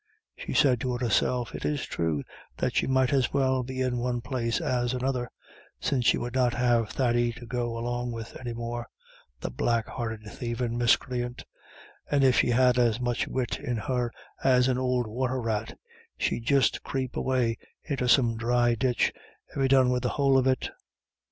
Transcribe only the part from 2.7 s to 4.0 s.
she might as well be in